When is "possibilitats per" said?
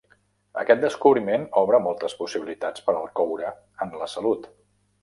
2.23-2.97